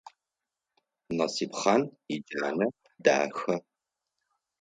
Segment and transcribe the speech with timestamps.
[1.17, 1.81] Насыпхъан
[2.13, 2.67] иджанэ
[3.03, 3.55] дахэ.